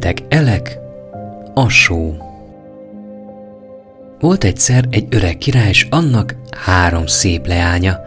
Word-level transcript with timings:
Meredek 0.00 0.34
elek, 0.34 0.78
a 1.54 1.68
só. 1.68 2.14
Volt 4.20 4.44
egyszer 4.44 4.84
egy 4.90 5.06
öreg 5.10 5.38
király, 5.38 5.68
és 5.68 5.86
annak 5.90 6.34
három 6.64 7.06
szép 7.06 7.46
leánya. 7.46 8.00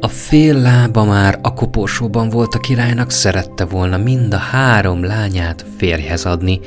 A 0.00 0.08
fél 0.08 0.54
lába 0.54 1.04
már 1.04 1.38
a 1.42 1.54
koporsóban 1.54 2.28
volt 2.28 2.54
a 2.54 2.58
királynak, 2.58 3.10
szerette 3.10 3.64
volna 3.64 3.96
mind 3.96 4.34
a 4.34 4.36
három 4.36 5.04
lányát 5.04 5.64
férjhez 5.76 6.24
adni, 6.24 6.60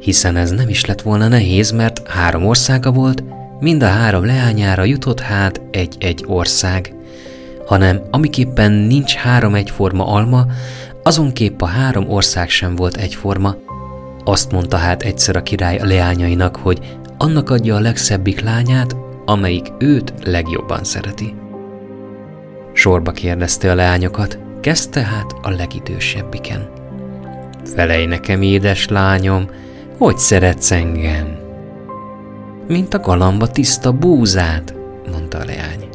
hiszen 0.00 0.36
ez 0.36 0.50
nem 0.50 0.68
is 0.68 0.84
lett 0.84 1.02
volna 1.02 1.28
nehéz, 1.28 1.70
mert 1.70 2.08
három 2.08 2.46
országa 2.46 2.90
volt, 2.90 3.22
mind 3.60 3.82
a 3.82 3.88
három 3.88 4.24
leányára 4.24 4.84
jutott 4.84 5.20
hát 5.20 5.60
egy-egy 5.70 6.24
ország. 6.26 6.94
Hanem 7.66 8.00
amiképpen 8.10 8.72
nincs 8.72 9.14
három 9.14 9.54
egyforma 9.54 10.06
alma, 10.06 10.46
azonképp 11.02 11.60
a 11.60 11.66
három 11.66 12.08
ország 12.08 12.48
sem 12.48 12.76
volt 12.76 12.96
egyforma. 12.96 13.56
Azt 14.28 14.52
mondta 14.52 14.76
hát 14.76 15.02
egyszer 15.02 15.36
a 15.36 15.42
király 15.42 15.78
a 15.78 15.84
leányainak, 15.84 16.56
hogy 16.56 16.98
annak 17.18 17.50
adja 17.50 17.76
a 17.76 17.80
legszebbik 17.80 18.40
lányát, 18.40 18.96
amelyik 19.24 19.66
őt 19.78 20.12
legjobban 20.24 20.84
szereti. 20.84 21.34
Sorba 22.72 23.10
kérdezte 23.10 23.70
a 23.70 23.74
leányokat, 23.74 24.38
kezdte 24.60 25.00
hát 25.00 25.34
a 25.42 25.50
legidősebbiken. 25.50 26.68
Felej 27.64 28.06
nekem, 28.06 28.42
édes 28.42 28.88
lányom, 28.88 29.50
hogy 29.98 30.18
szeretsz 30.18 30.70
engem? 30.70 31.38
Mint 32.66 32.94
a 32.94 33.00
galamba 33.00 33.46
tiszta 33.46 33.92
búzát, 33.92 34.74
mondta 35.12 35.38
a 35.38 35.44
leány. 35.44 35.88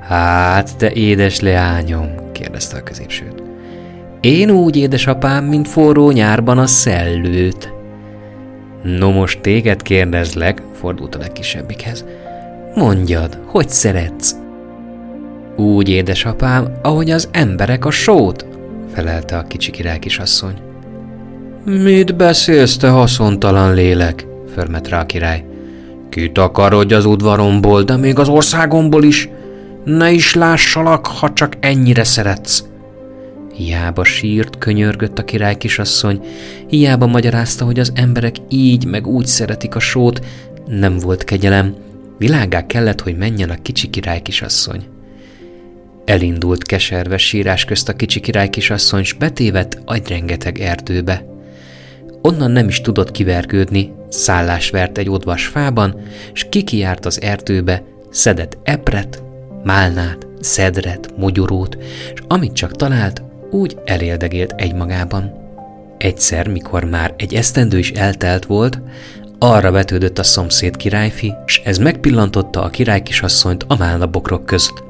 Hát, 0.00 0.76
te 0.76 0.92
édes 0.92 1.40
leányom, 1.40 2.32
kérdezte 2.32 2.76
a 2.76 2.82
középsőt. 2.82 3.51
Én 4.22 4.50
úgy, 4.50 4.76
édesapám, 4.76 5.44
mint 5.44 5.68
forró 5.68 6.10
nyárban 6.10 6.58
a 6.58 6.66
szellőt. 6.66 7.72
No 8.82 9.10
most 9.10 9.40
téged 9.40 9.82
kérdezlek, 9.82 10.62
fordult 10.72 11.14
a 11.14 11.18
legkisebbikhez. 11.18 12.04
Mondjad, 12.74 13.38
hogy 13.46 13.68
szeretsz? 13.68 14.34
Úgy, 15.56 15.88
édesapám, 15.88 16.72
ahogy 16.82 17.10
az 17.10 17.28
emberek 17.32 17.84
a 17.84 17.90
sót, 17.90 18.46
felelte 18.94 19.36
a 19.36 19.42
kicsi 19.42 19.70
király 19.70 19.98
kisasszony. 19.98 20.54
Mit 21.64 22.16
beszélsz, 22.16 22.76
te 22.76 22.88
haszontalan 22.88 23.74
lélek? 23.74 24.26
förmet 24.54 24.88
rá 24.88 25.00
a 25.00 25.06
király. 25.06 25.44
Kitakarodj 26.08 26.94
az 26.94 27.04
udvaromból, 27.04 27.82
de 27.82 27.96
még 27.96 28.18
az 28.18 28.28
országomból 28.28 29.04
is. 29.04 29.28
Ne 29.84 30.10
is 30.10 30.34
lássalak, 30.34 31.06
ha 31.06 31.32
csak 31.32 31.52
ennyire 31.60 32.04
szeretsz. 32.04 32.64
Hiába 33.52 34.04
sírt, 34.04 34.58
könyörgött 34.58 35.18
a 35.18 35.24
király 35.24 35.56
kisasszony, 35.56 36.20
hiába 36.68 37.06
magyarázta, 37.06 37.64
hogy 37.64 37.78
az 37.78 37.92
emberek 37.94 38.36
így 38.48 38.84
meg 38.84 39.06
úgy 39.06 39.26
szeretik 39.26 39.74
a 39.74 39.80
sót, 39.80 40.24
nem 40.66 40.98
volt 40.98 41.24
kegyelem, 41.24 41.74
világá 42.18 42.66
kellett, 42.66 43.00
hogy 43.00 43.16
menjen 43.16 43.50
a 43.50 43.62
kicsi 43.62 43.90
király 43.90 44.22
kisasszony. 44.22 44.86
Elindult 46.04 46.62
keserve 46.62 47.16
sírás 47.16 47.64
közt 47.64 47.88
a 47.88 47.92
kicsi 47.92 48.20
király 48.20 48.48
kisasszony, 48.48 49.02
s 49.02 49.12
betévet 49.12 49.82
agyrengeteg 49.84 50.58
erdőbe. 50.60 51.24
Onnan 52.22 52.50
nem 52.50 52.68
is 52.68 52.80
tudott 52.80 53.10
kivergődni, 53.10 53.92
szállás 54.08 54.70
vert 54.70 54.98
egy 54.98 55.10
odvas 55.10 55.46
fában, 55.46 56.00
s 56.32 56.46
kikiárt 56.48 57.06
az 57.06 57.22
erdőbe, 57.22 57.84
szedett 58.10 58.58
epret, 58.62 59.22
málnát, 59.64 60.26
szedret, 60.40 61.14
mogyorót, 61.16 61.76
és 62.14 62.20
amit 62.28 62.52
csak 62.52 62.76
talált, 62.76 63.22
úgy 63.52 63.76
eléldegélt 63.84 64.52
egymagában. 64.56 65.40
Egyszer, 65.98 66.48
mikor 66.48 66.84
már 66.84 67.14
egy 67.16 67.34
esztendő 67.34 67.78
is 67.78 67.90
eltelt 67.90 68.44
volt, 68.44 68.80
arra 69.38 69.70
vetődött 69.70 70.18
a 70.18 70.22
szomszéd 70.22 70.76
királyfi, 70.76 71.34
s 71.46 71.60
ez 71.64 71.78
megpillantotta 71.78 72.62
a 72.62 72.70
királykisasszonyt 72.70 73.64
a 73.68 73.76
málnabokrok 73.76 74.46
közt. 74.46 74.84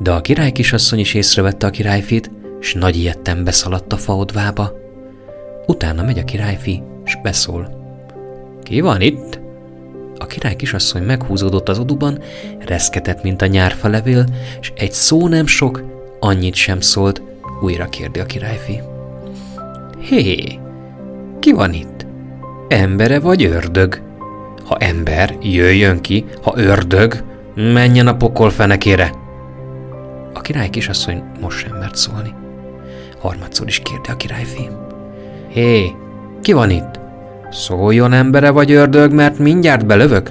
De 0.00 0.12
a 0.12 0.20
királykisasszony 0.20 0.98
is 0.98 1.14
észrevette 1.14 1.66
a 1.66 1.70
királyfit, 1.70 2.30
s 2.60 2.74
nagy 2.74 2.96
ilyetten 2.96 3.44
beszaladt 3.44 3.92
a 3.92 3.96
faodvába. 3.96 4.72
Utána 5.66 6.02
megy 6.02 6.18
a 6.18 6.24
királyfi, 6.24 6.82
s 7.04 7.16
beszól. 7.22 7.76
Ki 8.62 8.80
van 8.80 9.00
itt? 9.00 9.40
A 10.16 10.26
király 10.26 10.56
kisasszony 10.56 11.02
meghúzódott 11.02 11.68
az 11.68 11.78
oduban, 11.78 12.18
reszketett, 12.58 13.22
mint 13.22 13.42
a 13.42 13.46
nyárfa 13.46 13.88
levél, 13.88 14.24
és 14.60 14.72
egy 14.76 14.92
szó 14.92 15.28
nem 15.28 15.46
sok, 15.46 15.84
annyit 16.20 16.54
sem 16.54 16.80
szólt, 16.80 17.22
újra 17.60 17.86
kérdi 17.86 18.20
a 18.20 18.26
királyfi. 18.26 18.80
Hé, 19.98 20.58
ki 21.40 21.52
van 21.52 21.72
itt? 21.72 22.06
Embere 22.68 23.20
vagy 23.20 23.44
ördög? 23.44 24.02
Ha 24.64 24.76
ember, 24.76 25.36
jöjjön 25.40 26.00
ki, 26.00 26.24
ha 26.42 26.52
ördög, 26.56 27.24
menjen 27.54 28.06
a 28.06 28.16
pokol 28.16 28.50
fenekére. 28.50 29.12
A 30.34 30.40
király 30.40 30.70
kisasszony 30.70 31.22
most 31.40 31.58
sem 31.58 31.76
mert 31.76 31.96
szólni. 31.96 32.34
Harmadszor 33.20 33.66
is 33.66 33.78
kérdi 33.78 34.10
a 34.10 34.16
királyfi. 34.16 34.68
Hé, 35.48 35.94
ki 36.42 36.52
van 36.52 36.70
itt? 36.70 37.00
Szóljon 37.50 38.12
embere 38.12 38.50
vagy 38.50 38.72
ördög, 38.72 39.12
mert 39.12 39.38
mindjárt 39.38 39.86
belövök. 39.86 40.30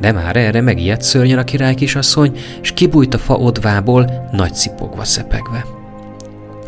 De 0.00 0.12
már 0.12 0.36
erre 0.36 0.60
megijedt 0.60 1.02
szörnyen 1.02 1.38
a 1.38 1.44
király 1.44 1.74
kisasszony, 1.74 2.38
és 2.62 2.72
kibújt 2.72 3.14
a 3.14 3.18
fa 3.18 3.34
odvából, 3.34 4.28
nagy 4.32 4.54
cipogva 4.54 5.04
szepegve. 5.04 5.64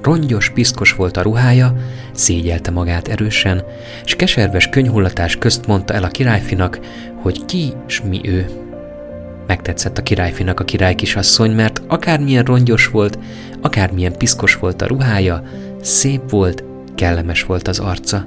Rongyos, 0.05 0.51
piszkos 0.51 0.93
volt 0.93 1.17
a 1.17 1.23
ruhája, 1.23 1.77
szégyelte 2.13 2.71
magát 2.71 3.09
erősen, 3.09 3.63
és 4.05 4.17
keserves 4.17 4.69
könyhullatás 4.69 5.37
közt 5.37 5.67
mondta 5.67 5.95
el 5.95 6.05
a 6.05 6.09
királyfinak, 6.09 6.79
hogy 7.23 7.45
ki 7.45 7.73
s 7.87 8.03
mi 8.03 8.21
ő. 8.25 8.47
Megtetszett 9.47 9.99
a 9.99 10.03
királyfinak 10.03 10.61
a 10.61 10.65
király 10.65 10.95
kisasszony, 10.95 11.51
mert 11.51 11.83
akármilyen 11.87 12.45
rongyos 12.45 12.89
volt, 12.89 13.19
akármilyen 13.61 14.19
piszkos 14.19 14.57
volt 14.57 14.83
a 14.83 14.87
ruhája, 14.87 15.43
szép 15.83 16.31
volt, 16.31 16.65
kellemes 16.95 17.43
volt 17.43 17.69
az 17.69 17.79
arca. 17.79 18.27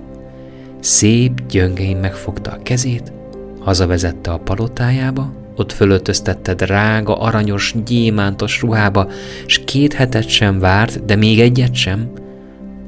Szép, 0.80 1.46
gyöngén 1.48 1.98
megfogta 1.98 2.52
a 2.52 2.62
kezét, 2.64 3.12
hazavezette 3.60 4.32
a 4.32 4.38
palotájába, 4.38 5.47
ott 5.58 5.72
fölöltöztette 5.72 6.54
drága, 6.54 7.18
aranyos, 7.18 7.76
gyémántos 7.86 8.62
ruhába, 8.62 9.10
s 9.46 9.62
két 9.66 9.94
hetet 9.94 10.28
sem 10.28 10.60
várt, 10.60 11.06
de 11.06 11.16
még 11.16 11.40
egyet 11.40 11.76
sem. 11.76 12.12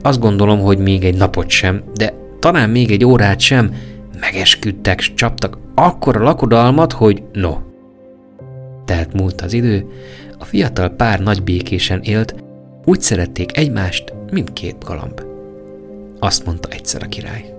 Azt 0.02 0.20
gondolom, 0.20 0.60
hogy 0.60 0.78
még 0.78 1.04
egy 1.04 1.18
napot 1.18 1.50
sem, 1.50 1.84
de 1.94 2.14
talán 2.40 2.70
még 2.70 2.92
egy 2.92 3.06
órát 3.06 3.40
sem, 3.40 3.74
megesküdtek, 4.20 5.00
s 5.00 5.14
csaptak 5.14 5.58
akkora 5.76 6.24
lakodalmat, 6.24 6.92
hogy 6.92 7.24
no. 7.34 7.58
Telt 8.86 9.14
múlt 9.14 9.42
az 9.42 9.54
idő, 9.54 9.86
a 10.38 10.46
fiatal 10.46 10.90
pár 10.90 11.20
nagy 11.20 11.44
békésen 11.44 12.02
élt, 12.02 12.36
úgy 12.86 13.02
szerették 13.02 13.58
egymást, 13.58 14.14
mint 14.32 14.54
két 14.54 14.76
galamb. 14.86 15.22
Azt 16.20 16.46
mondta 16.46 16.70
egyszer 16.70 17.04
a 17.04 17.08
király. 17.08 17.54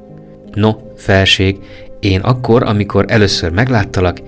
No, 0.54 0.72
felség, 0.97 1.59
én 2.00 2.20
akkor, 2.20 2.62
amikor 2.62 3.04
először 3.09 3.50
megláttalak, 3.50 4.20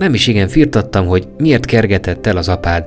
nem 0.00 0.14
is 0.14 0.26
igen 0.26 0.48
firtattam, 0.48 1.06
hogy 1.06 1.28
miért 1.38 1.64
kergetett 1.64 2.26
el 2.26 2.36
az 2.36 2.48
apád. 2.48 2.84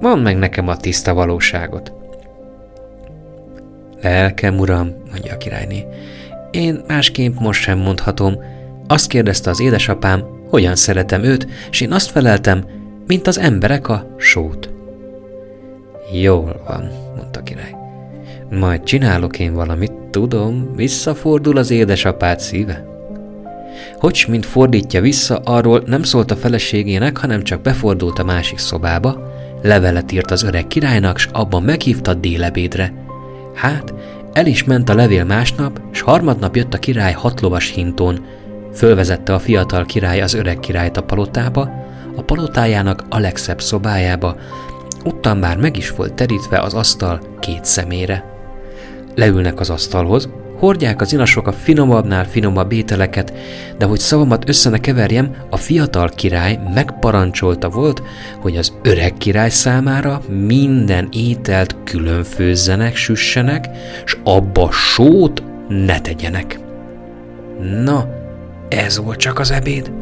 Mondd 0.00 0.22
meg 0.22 0.38
nekem 0.38 0.68
a 0.68 0.76
tiszta 0.76 1.14
valóságot. 1.14 1.92
Lelkem, 4.02 4.58
uram, 4.58 4.94
mondja 5.10 5.32
a 5.32 5.36
királyné. 5.36 5.86
Én 6.50 6.80
másképp 6.86 7.38
most 7.38 7.62
sem 7.62 7.78
mondhatom. 7.78 8.36
Azt 8.86 9.08
kérdezte 9.08 9.50
az 9.50 9.60
édesapám, 9.60 10.24
hogyan 10.50 10.76
szeretem 10.76 11.22
őt, 11.22 11.46
és 11.70 11.80
én 11.80 11.92
azt 11.92 12.10
feleltem, 12.10 12.64
mint 13.06 13.26
az 13.26 13.38
emberek 13.38 13.88
a 13.88 14.14
sót. 14.16 14.70
Jól 16.12 16.62
van, 16.66 16.90
mondta 17.16 17.40
a 17.40 17.42
király. 17.42 17.74
Majd 18.50 18.82
csinálok 18.82 19.38
én 19.38 19.54
valamit, 19.54 19.92
tudom, 19.92 20.72
visszafordul 20.76 21.56
az 21.56 21.70
édesapád 21.70 22.40
szíve. 22.40 22.97
Hogy 23.98 24.24
mint 24.28 24.46
fordítja 24.46 25.00
vissza, 25.00 25.40
arról 25.44 25.82
nem 25.86 26.02
szólt 26.02 26.30
a 26.30 26.36
feleségének, 26.36 27.16
hanem 27.16 27.42
csak 27.42 27.62
befordult 27.62 28.18
a 28.18 28.24
másik 28.24 28.58
szobába, 28.58 29.32
levelet 29.62 30.12
írt 30.12 30.30
az 30.30 30.42
öreg 30.42 30.66
királynak, 30.66 31.18
s 31.18 31.28
abban 31.32 31.62
meghívta 31.62 32.14
délebédre. 32.14 32.92
Hát, 33.54 33.94
el 34.32 34.46
is 34.46 34.64
ment 34.64 34.88
a 34.88 34.94
levél 34.94 35.24
másnap, 35.24 35.80
s 35.90 36.00
harmadnap 36.00 36.56
jött 36.56 36.74
a 36.74 36.78
király 36.78 37.12
hatlovas 37.12 37.70
hintón. 37.70 38.24
Fölvezette 38.74 39.34
a 39.34 39.38
fiatal 39.38 39.84
király 39.84 40.20
az 40.20 40.34
öreg 40.34 40.58
királyt 40.58 40.96
a 40.96 41.02
palotába, 41.02 41.70
a 42.16 42.22
palotájának 42.22 43.04
a 43.08 43.18
legszebb 43.18 43.60
szobájába, 43.60 44.36
ottan 45.04 45.36
már 45.36 45.56
meg 45.56 45.76
is 45.76 45.90
volt 45.90 46.14
terítve 46.14 46.58
az 46.58 46.74
asztal 46.74 47.20
két 47.40 47.64
szemére. 47.64 48.24
Leülnek 49.14 49.60
az 49.60 49.70
asztalhoz, 49.70 50.28
hordják 50.58 51.00
az 51.00 51.12
inasok 51.12 51.46
a 51.46 51.52
finomabbnál 51.52 52.24
finomabb 52.24 52.72
ételeket, 52.72 53.32
de 53.78 53.84
hogy 53.84 53.98
szavamat 53.98 54.48
össze 54.48 54.70
ne 54.70 54.78
keverjem, 54.78 55.34
a 55.50 55.56
fiatal 55.56 56.08
király 56.08 56.58
megparancsolta 56.74 57.68
volt, 57.68 58.02
hogy 58.40 58.56
az 58.56 58.72
öreg 58.82 59.12
király 59.12 59.50
számára 59.50 60.20
minden 60.46 61.08
ételt 61.12 61.76
külön 61.84 62.24
főzzenek, 62.24 62.96
süssenek, 62.96 63.68
s 64.04 64.16
abba 64.24 64.70
sót 64.72 65.42
ne 65.68 66.00
tegyenek. 66.00 66.58
Na, 67.84 68.08
ez 68.68 68.98
volt 68.98 69.18
csak 69.18 69.38
az 69.38 69.50
ebéd. 69.50 69.92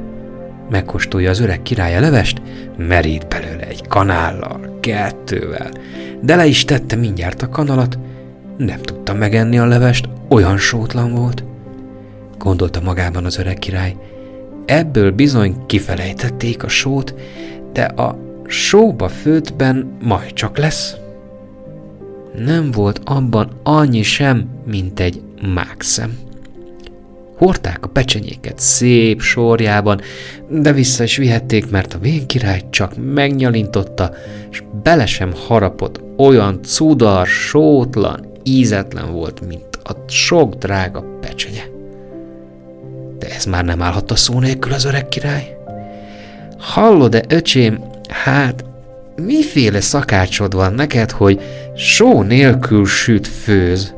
Megkóstolja 0.70 1.30
az 1.30 1.40
öreg 1.40 1.62
király 1.62 1.96
a 1.96 2.00
levest, 2.00 2.42
merít 2.76 3.28
belőle 3.28 3.66
egy 3.66 3.88
kanállal, 3.88 4.78
kettővel, 4.80 5.70
de 6.20 6.36
le 6.36 6.46
is 6.46 6.64
tette 6.64 6.96
mindjárt 6.96 7.42
a 7.42 7.48
kanalat, 7.48 7.98
nem 8.56 8.80
tudta 8.80 9.14
megenni 9.14 9.58
a 9.58 9.66
levest, 9.66 10.08
olyan 10.28 10.58
sótlan 10.58 11.14
volt. 11.14 11.44
Gondolta 12.38 12.80
magában 12.80 13.24
az 13.24 13.38
öreg 13.38 13.58
király, 13.58 13.96
ebből 14.64 15.10
bizony 15.10 15.66
kifelejtették 15.66 16.62
a 16.62 16.68
sót, 16.68 17.14
de 17.72 17.82
a 17.82 18.18
sóba 18.46 19.08
főtben 19.08 19.96
majd 20.02 20.32
csak 20.32 20.58
lesz. 20.58 20.96
Nem 22.44 22.70
volt 22.70 23.00
abban 23.04 23.50
annyi 23.62 24.02
sem, 24.02 24.48
mint 24.66 25.00
egy 25.00 25.20
mákszem. 25.54 26.18
Hordták 27.36 27.84
a 27.84 27.88
pecsenyéket 27.88 28.58
szép 28.58 29.20
sorjában, 29.20 30.00
de 30.48 30.72
vissza 30.72 31.02
is 31.02 31.16
vihették, 31.16 31.70
mert 31.70 31.94
a 31.94 31.98
vén 31.98 32.26
király 32.26 32.62
csak 32.70 32.92
megnyalintotta, 33.14 34.10
és 34.50 34.62
bele 34.82 35.06
sem 35.06 35.32
harapott, 35.46 36.00
olyan 36.16 36.62
cudar, 36.62 37.26
sótlan, 37.26 38.26
ízetlen 38.46 39.12
volt, 39.12 39.46
mint 39.48 39.64
a 39.84 39.92
sok 40.08 40.54
drága 40.54 41.04
pecsenye. 41.20 41.64
De 43.18 43.26
ez 43.34 43.44
már 43.44 43.64
nem 43.64 43.82
állhatta 43.82 44.16
szó 44.16 44.40
nélkül 44.40 44.72
az 44.72 44.84
öreg 44.84 45.08
király. 45.08 45.56
Hallod-e, 46.58 47.22
öcsém, 47.28 47.84
hát 48.08 48.64
miféle 49.16 49.80
szakácsod 49.80 50.54
van 50.54 50.72
neked, 50.72 51.10
hogy 51.10 51.40
só 51.76 52.22
nélkül 52.22 52.86
süt 52.86 53.26
főz? 53.26 53.94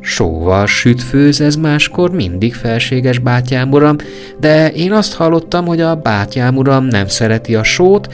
Sóval 0.00 0.66
süt 0.66 1.02
főz, 1.02 1.40
ez 1.40 1.56
máskor 1.56 2.10
mindig 2.10 2.54
felséges 2.54 3.18
bátyám 3.18 3.72
uram, 3.72 3.96
de 4.40 4.72
én 4.72 4.92
azt 4.92 5.14
hallottam, 5.14 5.66
hogy 5.66 5.80
a 5.80 5.94
bátyám 5.94 6.56
uram 6.56 6.84
nem 6.84 7.06
szereti 7.06 7.54
a 7.54 7.62
sót, 7.62 8.08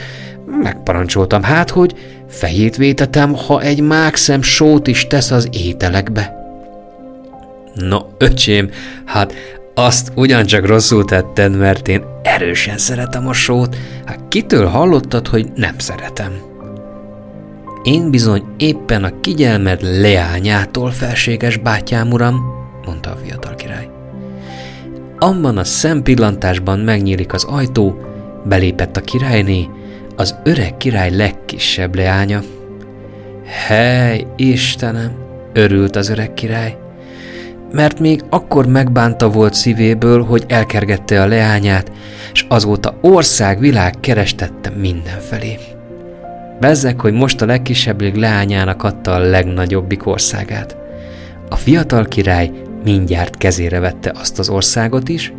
megparancsoltam 0.60 1.42
hát, 1.42 1.70
hogy 1.70 1.94
fejét 2.28 2.76
vétetem, 2.76 3.34
ha 3.34 3.62
egy 3.62 3.80
mákszem 3.80 4.42
sót 4.42 4.86
is 4.86 5.06
tesz 5.06 5.30
az 5.30 5.48
ételekbe. 5.52 6.40
No, 7.74 7.98
öcsém, 8.18 8.70
hát 9.04 9.34
azt 9.74 10.12
ugyancsak 10.14 10.66
rosszul 10.66 11.04
tetted, 11.04 11.56
mert 11.56 11.88
én 11.88 12.02
erősen 12.22 12.78
szeretem 12.78 13.28
a 13.28 13.32
sót. 13.32 13.76
Hát 14.04 14.20
kitől 14.28 14.66
hallottad, 14.66 15.26
hogy 15.26 15.46
nem 15.54 15.78
szeretem? 15.78 16.32
Én 17.82 18.10
bizony 18.10 18.44
éppen 18.56 19.04
a 19.04 19.20
kigyelmed 19.20 19.82
leányától 19.82 20.90
felséges 20.90 21.56
bátyám, 21.56 22.12
uram, 22.12 22.40
mondta 22.86 23.10
a 23.10 23.16
fiatal 23.24 23.54
király. 23.54 23.88
Amban 25.18 25.58
a 25.58 25.64
szempillantásban 25.64 26.78
megnyílik 26.78 27.32
az 27.32 27.44
ajtó, 27.44 28.00
belépett 28.44 28.96
a 28.96 29.00
királyné, 29.00 29.68
az 30.22 30.34
öreg 30.42 30.76
király 30.76 31.10
legkisebb 31.10 31.94
leánya. 31.94 32.40
Hely, 33.44 34.26
Istenem, 34.36 35.12
örült 35.52 35.96
az 35.96 36.08
öreg 36.08 36.34
király, 36.34 36.76
mert 37.72 38.00
még 38.00 38.22
akkor 38.30 38.66
megbánta 38.66 39.30
volt 39.30 39.54
szívéből, 39.54 40.24
hogy 40.24 40.44
elkergette 40.48 41.22
a 41.22 41.26
leányát, 41.26 41.92
és 42.32 42.44
azóta 42.48 42.98
ország, 43.00 43.58
világ 43.58 43.94
kerestette 44.00 44.70
mindenfelé. 44.70 45.58
Bezzek, 46.60 47.00
hogy 47.00 47.12
most 47.12 47.40
a 47.40 47.46
legkisebbik 47.46 48.16
leányának 48.16 48.82
adta 48.82 49.14
a 49.14 49.18
legnagyobbik 49.18 50.06
országát. 50.06 50.76
A 51.48 51.56
fiatal 51.56 52.04
király 52.04 52.50
mindjárt 52.84 53.36
kezére 53.36 53.80
vette 53.80 54.12
azt 54.20 54.38
az 54.38 54.48
országot 54.48 55.08
is, 55.08 55.32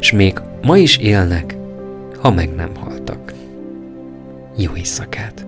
és 0.00 0.12
még 0.12 0.40
ma 0.62 0.76
is 0.76 0.96
élnek, 0.96 1.56
ha 2.20 2.30
meg 2.30 2.54
nem 2.54 2.70
haltak. 2.80 3.31
Jó 4.56 4.76
éjszakát! 4.76 5.41